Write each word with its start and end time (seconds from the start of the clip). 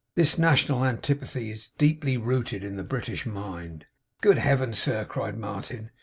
This 0.15 0.35
national 0.35 0.83
antipathy 0.83 1.51
is 1.51 1.67
deeply 1.67 2.17
rooted 2.17 2.63
in 2.63 2.75
the 2.75 2.83
British 2.83 3.27
mind!' 3.27 3.85
'Good 4.21 4.39
Heaven, 4.39 4.73
sir,' 4.73 5.05
cried 5.05 5.37
Martin. 5.37 5.91